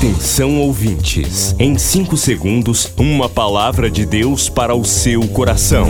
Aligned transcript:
Atenção 0.00 0.58
ouvintes, 0.58 1.54
em 1.58 1.76
5 1.76 2.16
segundos, 2.16 2.90
uma 2.96 3.28
palavra 3.28 3.90
de 3.90 4.06
Deus 4.06 4.48
para 4.48 4.74
o 4.74 4.82
seu 4.82 5.28
coração. 5.28 5.86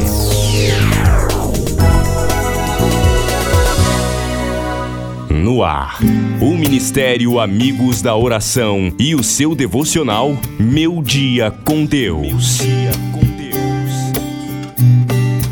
No 5.30 5.62
ar, 5.62 6.00
o 6.40 6.56
Ministério 6.56 7.38
Amigos 7.38 8.02
da 8.02 8.16
Oração 8.16 8.92
e 8.98 9.14
o 9.14 9.22
seu 9.22 9.54
devocional 9.54 10.36
Meu 10.58 11.00
Dia 11.04 11.52
com 11.64 11.84
Deus. 11.84 12.58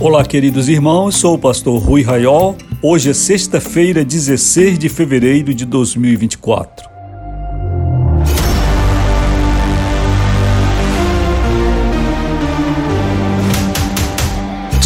Olá, 0.00 0.24
queridos 0.24 0.68
irmãos, 0.68 1.14
sou 1.14 1.34
o 1.34 1.38
pastor 1.38 1.80
Rui 1.80 2.02
Raiol. 2.02 2.56
Hoje 2.82 3.10
é 3.10 3.14
sexta-feira, 3.14 4.04
16 4.04 4.80
de 4.80 4.88
fevereiro 4.88 5.54
de 5.54 5.64
2024. 5.64 6.97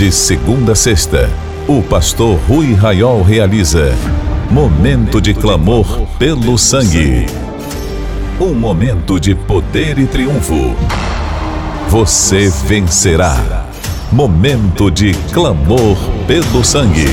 De 0.03 0.11
segunda 0.11 0.73
a 0.73 0.75
sexta, 0.75 1.31
o 1.69 1.81
pastor 1.81 2.37
Rui 2.49 2.75
Raiol 2.75 3.23
realiza 3.23 3.95
Momento 4.51 5.21
de 5.21 5.33
clamor 5.33 6.09
pelo 6.19 6.59
sangue. 6.59 7.25
Um 8.41 8.53
momento 8.53 9.21
de 9.21 9.33
poder 9.33 10.01
e 10.01 10.07
triunfo. 10.07 10.75
Você 11.89 12.51
vencerá. 12.67 13.65
Momento 14.11 14.91
de 14.91 15.15
clamor 15.33 15.97
pelo 16.27 16.65
sangue. 16.65 17.07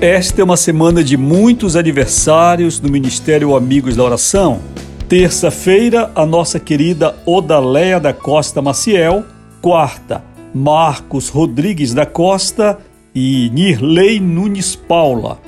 Esta 0.00 0.40
é 0.40 0.44
uma 0.44 0.56
semana 0.56 1.04
de 1.04 1.16
muitos 1.16 1.76
aniversários 1.76 2.80
no 2.80 2.88
Ministério 2.88 3.54
Amigos 3.54 3.94
da 3.94 4.02
Oração. 4.02 4.60
Terça-feira, 5.08 6.10
a 6.16 6.26
nossa 6.26 6.58
querida 6.58 7.14
Odaléia 7.24 8.00
da 8.00 8.12
Costa 8.12 8.60
Maciel. 8.60 9.24
Quarta, 9.62 10.24
Marcos 10.52 11.28
Rodrigues 11.28 11.94
da 11.94 12.04
Costa 12.04 12.76
e 13.14 13.48
Nirley 13.50 14.18
Nunes 14.18 14.74
Paula. 14.74 15.38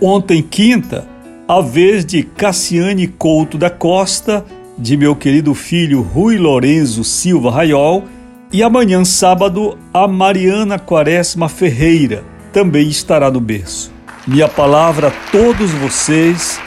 Ontem, 0.00 0.42
quinta, 0.42 1.06
a 1.46 1.60
vez 1.60 2.06
de 2.06 2.22
Cassiane 2.22 3.06
Couto 3.06 3.58
da 3.58 3.68
Costa, 3.68 4.46
de 4.78 4.96
meu 4.96 5.14
querido 5.14 5.52
filho 5.52 6.00
Rui 6.00 6.38
Lorenzo 6.38 7.04
Silva 7.04 7.50
Raiol, 7.50 8.04
e 8.50 8.62
amanhã, 8.62 9.04
sábado, 9.04 9.76
a 9.92 10.08
Mariana 10.08 10.78
Quaresma 10.78 11.50
Ferreira 11.50 12.24
também 12.50 12.88
estará 12.88 13.30
no 13.30 13.40
berço. 13.40 13.92
Minha 14.26 14.48
palavra 14.48 15.08
a 15.08 15.30
todos 15.30 15.70
vocês 15.72 16.58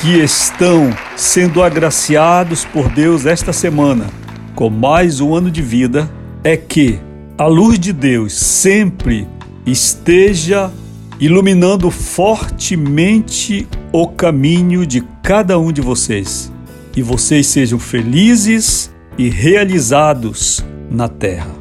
que 0.00 0.18
estão 0.18 0.90
sendo 1.14 1.62
agraciados 1.62 2.64
por 2.64 2.88
Deus 2.88 3.26
esta 3.26 3.52
semana 3.52 4.06
com 4.54 4.70
mais 4.70 5.20
um 5.20 5.34
ano 5.34 5.50
de 5.50 5.60
vida 5.60 6.10
é 6.42 6.56
que 6.56 6.98
a 7.36 7.44
luz 7.44 7.78
de 7.78 7.92
Deus 7.92 8.32
sempre 8.32 9.28
esteja 9.66 10.70
iluminando 11.20 11.90
fortemente 11.90 13.68
o 13.92 14.08
caminho 14.08 14.86
de 14.86 15.02
cada 15.22 15.58
um 15.58 15.70
de 15.70 15.82
vocês 15.82 16.50
e 16.96 17.02
vocês 17.02 17.46
sejam 17.46 17.78
felizes 17.78 18.90
e 19.18 19.28
realizados 19.28 20.64
na 20.90 21.08
terra. 21.08 21.54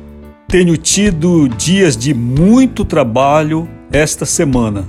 Tenho 0.48 0.78
tido 0.78 1.50
dias 1.50 1.98
de 1.98 2.14
muito 2.14 2.86
trabalho 2.86 3.68
esta 3.92 4.26
semana, 4.26 4.86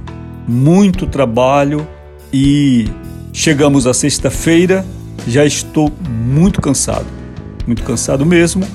muito 0.47 1.05
trabalho 1.05 1.85
e 2.33 2.89
chegamos 3.33 3.87
à 3.87 3.95
sexta-feira, 3.95 4.85
já 5.27 5.45
estou 5.45 5.93
muito 6.09 6.61
cansado, 6.61 7.07
muito 7.67 7.83
cansado 7.83 8.25
mesmo, 8.25 8.67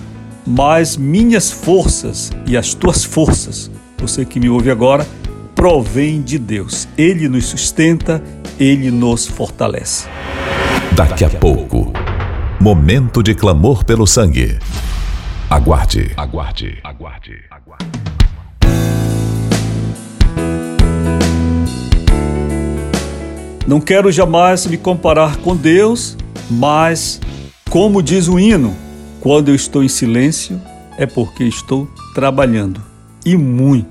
mas 0.45 0.95
minhas 0.95 1.51
forças 1.51 2.31
e 2.45 2.55
as 2.55 2.73
tuas 2.73 3.03
forças, 3.03 3.71
você 3.97 4.23
que 4.25 4.39
me 4.39 4.49
ouve 4.49 4.69
agora, 4.69 5.07
provém 5.55 6.21
de 6.21 6.37
Deus. 6.37 6.87
Ele 6.97 7.27
nos 7.27 7.45
sustenta, 7.45 8.21
ele 8.59 8.91
nos 8.91 9.25
fortalece. 9.25 10.07
Daqui 10.91 11.25
a 11.25 11.29
pouco, 11.29 11.91
momento 12.59 13.23
de 13.23 13.33
clamor 13.33 13.83
pelo 13.83 14.05
sangue. 14.05 14.59
Aguarde, 15.49 16.11
aguarde, 16.17 16.79
aguarde, 16.83 17.43
aguarde. 17.49 18.04
Não 23.67 23.81
quero 23.81 24.11
jamais 24.11 24.67
me 24.67 24.77
comparar 24.77 25.37
com 25.37 25.55
Deus, 25.55 26.15
mas, 26.51 27.19
como 27.69 28.03
diz 28.03 28.27
o 28.27 28.39
hino, 28.39 28.75
quando 29.19 29.49
eu 29.49 29.55
estou 29.55 29.83
em 29.83 29.87
silêncio 29.87 30.61
é 30.99 31.07
porque 31.07 31.43
estou 31.43 31.89
trabalhando 32.13 32.79
e 33.25 33.35
muito. 33.35 33.89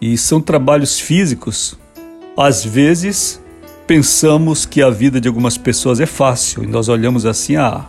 E 0.00 0.16
são 0.16 0.40
trabalhos 0.40 0.98
físicos. 0.98 1.76
Às 2.36 2.64
vezes 2.64 3.38
pensamos 3.86 4.64
que 4.64 4.80
a 4.80 4.88
vida 4.88 5.20
de 5.20 5.28
algumas 5.28 5.58
pessoas 5.58 6.00
é 6.00 6.06
fácil 6.06 6.64
e 6.64 6.66
nós 6.66 6.88
olhamos 6.88 7.26
assim, 7.26 7.56
ah, 7.56 7.84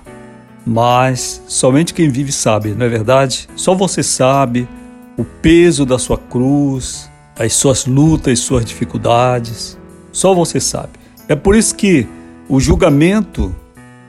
mas 0.66 1.42
somente 1.48 1.94
quem 1.94 2.10
vive 2.10 2.34
sabe, 2.34 2.76
não 2.76 2.86
é 2.86 2.90
verdade? 2.90 3.48
Só 3.56 3.74
você 3.74 4.04
sabe 4.04 4.68
o 5.18 5.24
peso 5.24 5.86
da 5.86 5.98
sua 5.98 6.18
cruz, 6.18 7.10
as 7.40 7.54
suas 7.54 7.86
lutas, 7.86 8.40
suas 8.40 8.66
dificuldades. 8.66 9.78
Só 10.18 10.34
você 10.34 10.60
sabe. 10.60 10.94
É 11.28 11.36
por 11.36 11.56
isso 11.56 11.76
que 11.76 12.08
o 12.50 12.60
julgamento 12.60 13.56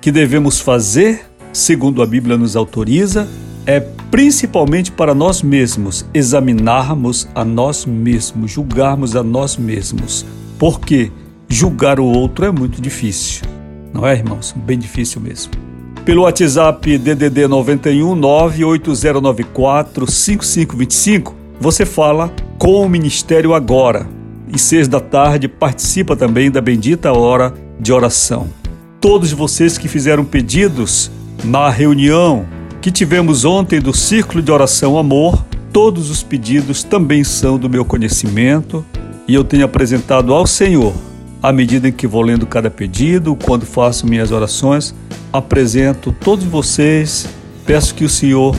que 0.00 0.10
devemos 0.10 0.58
fazer, 0.58 1.26
segundo 1.52 2.02
a 2.02 2.06
Bíblia 2.06 2.38
nos 2.38 2.56
autoriza, 2.56 3.28
é 3.66 3.78
principalmente 4.10 4.90
para 4.90 5.14
nós 5.14 5.42
mesmos 5.42 6.06
examinarmos 6.14 7.28
a 7.34 7.44
nós 7.44 7.84
mesmos, 7.84 8.50
julgarmos 8.50 9.14
a 9.16 9.22
nós 9.22 9.58
mesmos. 9.58 10.24
Porque 10.58 11.12
julgar 11.46 12.00
o 12.00 12.06
outro 12.06 12.46
é 12.46 12.50
muito 12.50 12.80
difícil. 12.80 13.42
Não 13.92 14.06
é, 14.06 14.14
irmãos? 14.14 14.54
Bem 14.56 14.78
difícil 14.78 15.20
mesmo. 15.20 15.52
Pelo 16.06 16.22
WhatsApp 16.22 16.96
DDD 16.96 17.46
91 17.46 18.14
98094 18.14 20.10
5525, 20.10 21.34
você 21.60 21.84
fala 21.84 22.32
com 22.56 22.80
o 22.80 22.88
Ministério 22.88 23.52
agora 23.52 24.16
e 24.52 24.58
seis 24.58 24.88
da 24.88 25.00
tarde 25.00 25.48
participa 25.48 26.16
também 26.16 26.50
da 26.50 26.60
bendita 26.60 27.12
hora 27.12 27.52
de 27.78 27.92
oração. 27.92 28.48
Todos 29.00 29.32
vocês 29.32 29.78
que 29.78 29.88
fizeram 29.88 30.24
pedidos 30.24 31.10
na 31.44 31.70
reunião 31.70 32.46
que 32.80 32.90
tivemos 32.90 33.44
ontem 33.44 33.80
do 33.80 33.92
Círculo 33.92 34.42
de 34.42 34.50
Oração 34.50 34.98
Amor, 34.98 35.44
todos 35.72 36.10
os 36.10 36.22
pedidos 36.22 36.82
também 36.82 37.22
são 37.24 37.58
do 37.58 37.68
meu 37.68 37.84
conhecimento 37.84 38.84
e 39.26 39.34
eu 39.34 39.44
tenho 39.44 39.64
apresentado 39.64 40.32
ao 40.32 40.46
Senhor 40.46 40.92
à 41.42 41.52
medida 41.52 41.88
em 41.88 41.92
que 41.92 42.06
vou 42.06 42.22
lendo 42.22 42.46
cada 42.46 42.70
pedido, 42.70 43.36
quando 43.36 43.64
faço 43.64 44.06
minhas 44.06 44.32
orações, 44.32 44.94
apresento 45.32 46.12
todos 46.12 46.44
vocês, 46.44 47.28
peço 47.64 47.94
que 47.94 48.04
o 48.04 48.08
Senhor 48.08 48.56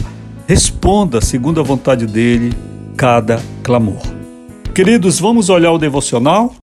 responda 0.47 1.21
segundo 1.21 1.59
a 1.59 1.63
vontade 1.63 2.06
dele 2.06 2.53
cada 2.95 3.41
clamor. 3.63 4.01
Queridos, 4.79 5.19
vamos 5.19 5.50
olhar 5.50 5.73
o 5.73 5.78
devocional? 5.78 6.56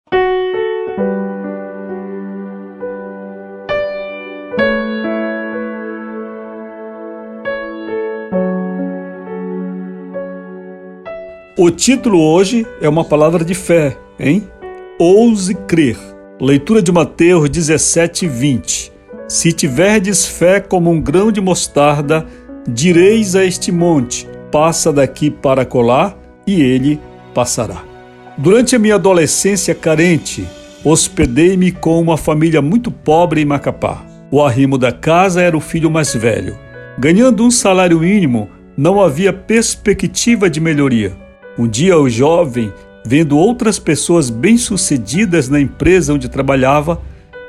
O 11.58 11.70
título 11.72 12.20
hoje 12.20 12.64
é 12.80 12.88
uma 12.88 13.04
palavra 13.04 13.44
de 13.44 13.52
fé, 13.52 13.98
hein? 14.20 14.48
Ouse 14.96 15.52
crer. 15.52 15.98
Leitura 16.40 16.80
de 16.80 16.92
Mateus 16.92 17.50
17, 17.50 18.28
20. 18.28 18.92
Se 19.26 19.52
tiverdes 19.52 20.24
fé 20.24 20.60
como 20.60 20.88
um 20.88 21.00
grão 21.00 21.32
de 21.32 21.40
mostarda, 21.40 22.24
direis 22.64 23.34
a 23.34 23.44
este 23.44 23.72
monte: 23.72 24.24
passa 24.52 24.92
daqui 24.92 25.32
para 25.32 25.64
colar, 25.64 26.16
e 26.46 26.62
ele 26.62 27.00
passará. 27.34 27.93
Durante 28.36 28.74
a 28.74 28.80
minha 28.80 28.96
adolescência 28.96 29.76
carente, 29.76 30.44
hospedei-me 30.82 31.70
com 31.70 32.00
uma 32.00 32.16
família 32.16 32.60
muito 32.60 32.90
pobre 32.90 33.40
em 33.40 33.44
Macapá. 33.44 34.04
O 34.28 34.42
arrimo 34.42 34.76
da 34.76 34.90
casa 34.90 35.40
era 35.40 35.56
o 35.56 35.60
filho 35.60 35.88
mais 35.88 36.12
velho. 36.12 36.58
Ganhando 36.98 37.44
um 37.44 37.50
salário 37.50 38.00
mínimo, 38.00 38.48
não 38.76 39.00
havia 39.00 39.32
perspectiva 39.32 40.50
de 40.50 40.60
melhoria. 40.60 41.16
Um 41.56 41.68
dia 41.68 41.96
o 41.96 42.08
jovem, 42.08 42.72
vendo 43.06 43.38
outras 43.38 43.78
pessoas 43.78 44.30
bem-sucedidas 44.30 45.48
na 45.48 45.60
empresa 45.60 46.12
onde 46.12 46.28
trabalhava, 46.28 47.00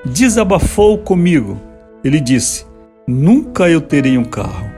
desabafou 0.05 0.99
comigo. 0.99 1.59
Ele 2.03 2.19
disse: 2.19 2.63
Nunca 3.07 3.67
eu 3.67 3.81
terei 3.81 4.19
um 4.19 4.25
carro. 4.25 4.69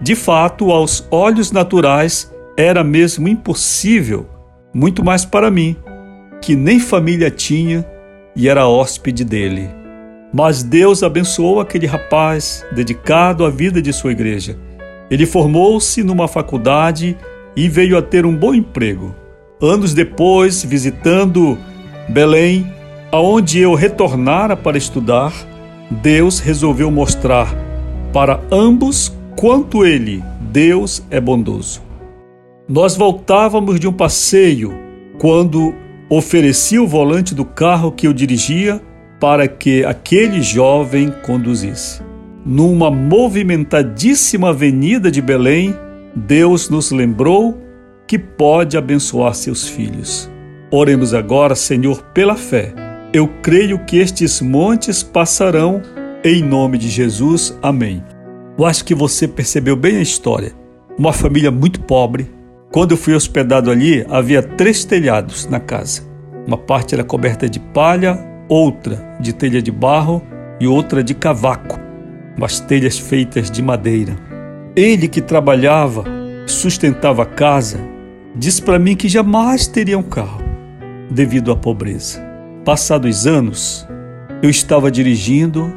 De 0.00 0.14
fato, 0.14 0.70
aos 0.70 1.04
olhos 1.10 1.50
naturais, 1.50 2.32
era 2.56 2.84
mesmo 2.84 3.26
impossível 3.26 4.37
muito 4.72 5.04
mais 5.04 5.24
para 5.24 5.50
mim. 5.50 5.76
que 6.40 6.54
nem 6.54 6.78
família 6.78 7.30
tinha 7.30 7.84
e 8.36 8.48
era 8.48 8.68
hóspede 8.68 9.24
dele. 9.24 9.68
Mas 10.32 10.62
Deus 10.62 11.02
abençoou 11.02 11.58
aquele 11.58 11.86
rapaz 11.86 12.64
dedicado 12.72 13.44
à 13.44 13.50
vida 13.50 13.82
de 13.82 13.92
sua 13.92 14.12
igreja. 14.12 14.56
Ele 15.10 15.26
formou-se 15.26 16.02
numa 16.04 16.28
faculdade 16.28 17.16
e 17.56 17.68
veio 17.68 17.98
a 17.98 18.02
ter 18.02 18.24
um 18.24 18.36
bom 18.36 18.54
emprego. 18.54 19.14
Anos 19.60 19.94
depois, 19.94 20.62
visitando 20.62 21.58
Belém, 22.08 22.72
aonde 23.10 23.58
eu 23.58 23.74
retornara 23.74 24.56
para 24.56 24.78
estudar, 24.78 25.32
Deus 25.90 26.38
resolveu 26.38 26.90
mostrar 26.90 27.52
para 28.12 28.40
ambos 28.52 29.12
quanto 29.34 29.84
ele, 29.84 30.22
Deus, 30.40 31.02
é 31.10 31.20
bondoso. 31.20 31.87
Nós 32.68 32.94
voltávamos 32.94 33.80
de 33.80 33.88
um 33.88 33.92
passeio 33.92 34.74
quando 35.18 35.74
ofereci 36.10 36.78
o 36.78 36.86
volante 36.86 37.34
do 37.34 37.42
carro 37.42 37.90
que 37.90 38.06
eu 38.06 38.12
dirigia 38.12 38.78
para 39.18 39.48
que 39.48 39.86
aquele 39.86 40.42
jovem 40.42 41.10
conduzisse. 41.24 42.02
Numa 42.44 42.90
movimentadíssima 42.90 44.50
avenida 44.50 45.10
de 45.10 45.22
Belém, 45.22 45.74
Deus 46.14 46.68
nos 46.68 46.90
lembrou 46.90 47.58
que 48.06 48.18
pode 48.18 48.76
abençoar 48.76 49.34
seus 49.34 49.66
filhos. 49.66 50.30
Oremos 50.70 51.14
agora, 51.14 51.54
Senhor, 51.54 52.02
pela 52.12 52.36
fé. 52.36 52.74
Eu 53.14 53.28
creio 53.40 53.82
que 53.86 53.96
estes 53.96 54.42
montes 54.42 55.02
passarão, 55.02 55.80
em 56.22 56.42
nome 56.42 56.76
de 56.76 56.90
Jesus. 56.90 57.58
Amém. 57.62 58.04
Eu 58.58 58.66
acho 58.66 58.84
que 58.84 58.94
você 58.94 59.26
percebeu 59.26 59.74
bem 59.74 59.96
a 59.96 60.02
história. 60.02 60.52
Uma 60.98 61.14
família 61.14 61.50
muito 61.50 61.80
pobre. 61.80 62.36
Quando 62.70 62.92
eu 62.92 62.98
fui 62.98 63.14
hospedado 63.14 63.70
ali, 63.70 64.04
havia 64.10 64.42
três 64.42 64.84
telhados 64.84 65.46
na 65.46 65.58
casa. 65.58 66.02
Uma 66.46 66.58
parte 66.58 66.94
era 66.94 67.02
coberta 67.02 67.48
de 67.48 67.58
palha, 67.58 68.18
outra 68.46 69.16
de 69.18 69.32
telha 69.32 69.62
de 69.62 69.72
barro 69.72 70.22
e 70.60 70.66
outra 70.66 71.02
de 71.02 71.14
cavaco, 71.14 71.78
umas 72.36 72.60
telhas 72.60 72.98
feitas 72.98 73.50
de 73.50 73.62
madeira. 73.62 74.16
Ele 74.76 75.08
que 75.08 75.22
trabalhava, 75.22 76.04
sustentava 76.46 77.22
a 77.22 77.26
casa, 77.26 77.80
disse 78.36 78.60
para 78.60 78.78
mim 78.78 78.94
que 78.94 79.08
jamais 79.08 79.66
teria 79.66 79.98
um 79.98 80.02
carro, 80.02 80.42
devido 81.10 81.50
à 81.50 81.56
pobreza. 81.56 82.22
Passados 82.66 83.26
anos, 83.26 83.88
eu 84.42 84.50
estava 84.50 84.90
dirigindo 84.90 85.72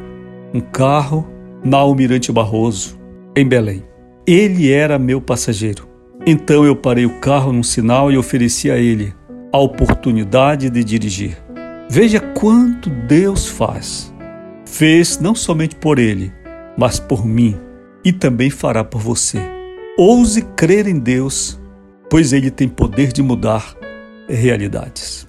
um 0.54 0.60
carro 0.60 1.26
na 1.64 1.78
Almirante 1.78 2.34
Barroso, 2.34 3.00
em 3.36 3.48
Belém. 3.48 3.84
Ele 4.28 4.70
era 4.72 5.00
meu 5.00 5.22
passageiro. 5.22 5.91
Então 6.26 6.64
eu 6.64 6.76
parei 6.76 7.06
o 7.06 7.20
carro 7.20 7.52
num 7.52 7.64
sinal 7.64 8.12
e 8.12 8.18
ofereci 8.18 8.70
a 8.70 8.78
ele 8.78 9.14
a 9.52 9.58
oportunidade 9.58 10.70
de 10.70 10.84
dirigir. 10.84 11.38
Veja 11.90 12.20
quanto 12.20 12.90
Deus 12.90 13.48
faz. 13.48 14.14
Fez 14.66 15.20
não 15.20 15.34
somente 15.34 15.76
por 15.76 15.98
ele, 15.98 16.32
mas 16.78 17.00
por 17.00 17.26
mim 17.26 17.58
e 18.06 18.14
também 18.14 18.50
fará 18.50 18.84
por 18.84 19.02
você. 19.02 19.40
Ouse 19.98 20.42
crer 20.56 20.88
em 20.88 20.98
Deus, 20.98 21.60
pois 22.10 22.34
ele 22.34 22.50
tem 22.52 22.70
poder 22.70 23.12
de 23.12 23.22
mudar 23.22 23.76
realidades. 24.30 25.28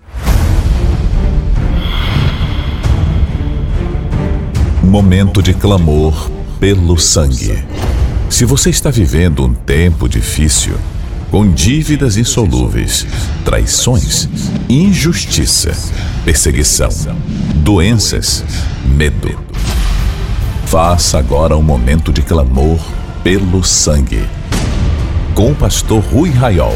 Momento 4.85 5.43
de 5.43 5.55
clamor 5.55 6.31
pelo 6.61 6.99
sangue. 6.99 7.65
Se 8.33 8.47
você 8.47 8.71
está 8.71 8.91
vivendo 8.91 9.45
um 9.45 9.53
tempo 9.53 10.09
difícil, 10.09 10.73
com 11.31 11.47
dívidas 11.53 12.17
insolúveis, 12.17 13.07
traições, 13.45 14.27
injustiça, 14.71 15.71
perseguição, 16.25 16.89
doenças, 17.57 18.43
medo. 18.87 19.39
Faça 20.65 21.19
agora 21.19 21.55
um 21.59 21.63
momento 21.63 22.11
de 22.11 22.23
clamor 22.23 22.81
pelo 23.23 23.63
sangue. 23.63 24.27
Com 25.35 25.53
o 25.53 25.55
pastor 25.55 26.03
Rui 26.03 26.31
Raiol. 26.31 26.73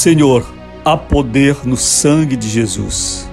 Senhor, 0.00 0.50
há 0.82 0.96
poder 0.96 1.58
no 1.62 1.76
sangue 1.76 2.34
de 2.34 2.48
Jesus. 2.48 3.28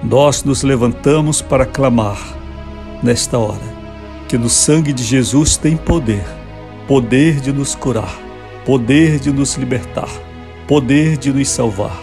Nós 0.00 0.44
nos 0.44 0.62
levantamos 0.62 1.42
para 1.42 1.66
clamar 1.66 2.16
nesta 3.02 3.36
hora 3.36 3.74
que 4.28 4.38
no 4.38 4.48
sangue 4.48 4.92
de 4.92 5.02
Jesus 5.02 5.56
tem 5.56 5.76
poder 5.76 6.24
poder 6.86 7.40
de 7.40 7.52
nos 7.52 7.74
curar, 7.74 8.16
poder 8.64 9.18
de 9.18 9.32
nos 9.32 9.56
libertar, 9.56 10.08
poder 10.68 11.16
de 11.16 11.32
nos 11.32 11.48
salvar. 11.48 12.00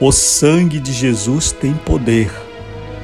O 0.00 0.10
sangue 0.10 0.80
de 0.80 0.92
Jesus 0.92 1.52
tem 1.52 1.74
poder 1.74 2.32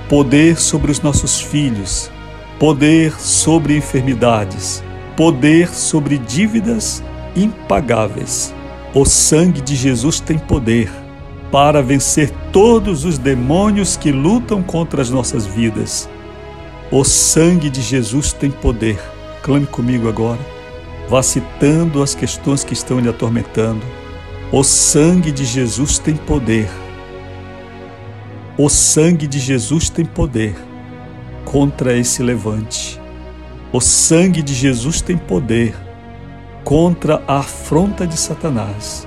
poder 0.09 0.61
sobre 0.61 0.91
os 0.91 1.01
nossos 1.01 1.41
filhos, 1.41 2.11
poder 2.59 3.13
sobre 3.21 3.77
enfermidades, 3.77 4.83
poder 5.17 5.69
sobre 5.69 6.19
dívidas 6.19 7.05
impagáveis 7.37 8.53
o 8.95 9.05
sangue 9.05 9.61
de 9.61 9.75
Jesus 9.75 10.21
tem 10.21 10.39
poder 10.39 10.89
para 11.51 11.83
vencer 11.83 12.31
todos 12.53 13.05
os 13.05 13.19
demônios 13.19 13.97
que 13.97 14.13
lutam 14.13 14.63
contra 14.63 15.03
as 15.03 15.11
nossas 15.11 15.45
vidas. 15.45 16.09
O 16.93 17.03
sangue 17.03 17.69
de 17.69 17.83
Jesus 17.83 18.33
tem 18.33 18.53
poder. 18.53 19.01
Clame 19.43 19.67
comigo 19.67 20.09
agora. 20.09 20.39
Vá 21.09 21.23
citando 21.25 22.05
as 22.05 22.15
questões 22.15 22.63
que 22.63 22.73
estão 22.73 23.01
lhe 23.01 23.09
atormentando. 23.09 23.85
O 24.53 24.63
sangue 24.63 25.33
de 25.33 25.45
Jesus 25.45 25.99
tem 25.99 26.15
poder. 26.15 26.71
O 28.57 28.69
sangue 28.69 29.27
de 29.27 29.41
Jesus 29.41 29.91
tem 29.91 30.05
poder 30.05 30.55
contra 31.45 31.97
esse 31.97 32.23
levante. 32.23 33.01
O 33.73 33.81
sangue 33.81 34.41
de 34.41 34.55
Jesus 34.55 35.01
tem 35.01 35.17
poder 35.17 35.75
contra 36.65 37.23
a 37.29 37.39
afronta 37.39 38.07
de 38.07 38.17
Satanás. 38.17 39.07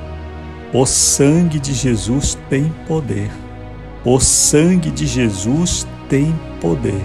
O 0.73 0.85
sangue 0.85 1.59
de 1.59 1.73
Jesus 1.73 2.37
tem 2.49 2.71
poder. 2.87 3.31
O 4.05 4.19
sangue 4.19 4.91
de 4.91 5.07
Jesus 5.07 5.87
tem 6.07 6.33
poder. 6.61 7.03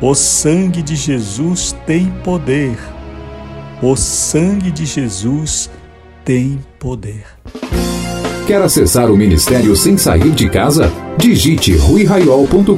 O 0.00 0.14
sangue 0.14 0.82
de 0.82 0.96
Jesus 0.96 1.76
tem 1.86 2.06
poder. 2.24 2.76
O 3.80 3.96
sangue 3.96 4.70
de 4.70 4.84
Jesus 4.84 5.70
tem 6.24 6.58
poder. 6.78 7.24
Quer 8.46 8.60
acessar 8.60 9.10
o 9.10 9.16
ministério 9.16 9.74
sem 9.76 9.96
sair 9.96 10.30
de 10.30 10.50
casa? 10.50 10.90
Digite 11.16 11.76
ruiraiol.com.br 11.76 12.76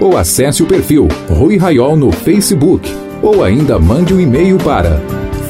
ou 0.00 0.16
acesse 0.16 0.62
o 0.62 0.66
perfil 0.66 1.06
Rui 1.28 1.56
Raiol 1.56 1.96
no 1.96 2.10
Facebook 2.10 2.90
ou 3.24 3.42
ainda 3.42 3.78
mande 3.78 4.12
um 4.12 4.20
e-mail 4.20 4.58
para 4.58 5.00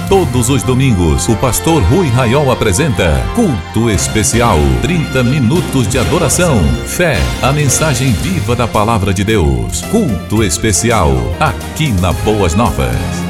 Todos 0.09 0.51
os 0.51 0.65
domingos, 0.65 1.29
o 1.29 1.37
pastor 1.37 1.81
Rui 1.85 2.09
Raiol 2.09 2.51
apresenta 2.51 3.25
Culto 3.37 3.89
Especial. 3.89 4.59
30 4.83 5.23
minutos 5.23 5.87
de 5.87 5.99
adoração, 5.99 6.59
fé, 6.85 7.17
a 7.41 7.53
mensagem 7.53 8.11
viva 8.11 8.57
da 8.57 8.67
palavra 8.67 9.15
de 9.15 9.23
Deus. 9.23 9.83
Culto 9.83 10.43
Especial, 10.43 11.13
aqui 11.39 11.93
na 11.93 12.13
Boas 12.13 12.57
Novas. 12.57 13.30